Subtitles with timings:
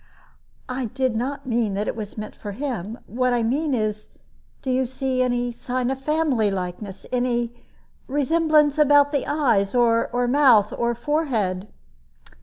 [0.67, 4.09] "I did not mean that it was meant for him; what I mean is,
[4.63, 7.05] do you see any sign of family likeness?
[7.11, 7.53] Any
[8.07, 11.67] resemblance about the eyes, or mouth, or forehead?"